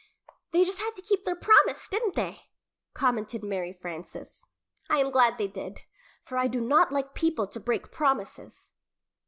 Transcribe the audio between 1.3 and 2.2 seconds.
promise, didn't